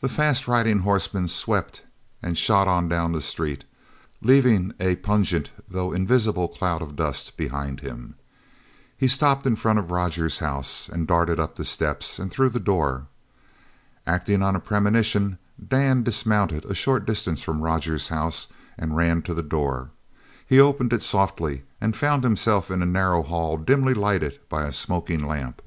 [0.00, 1.82] The fast riding horseman swept
[2.20, 3.62] and shot on down the street,
[4.20, 8.16] leaving a pungent though invisible cloud of dust behind him.
[8.98, 12.58] He stopped in front of Rogers's house and darted up the steps and through the
[12.58, 13.06] door.
[14.08, 19.34] Acting upon a premonition, Dan dismounted a short distance from Rogers's house and ran to
[19.34, 19.90] the door.
[20.44, 24.72] He opened it softly and found himself in a narrow hall dimly lighted by a
[24.72, 25.62] smoking lamp.